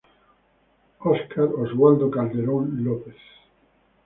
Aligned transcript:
Oscar 1.01 1.49
Oswaldo 1.59 2.09
Calderón 2.09 2.83
López. 2.83 3.17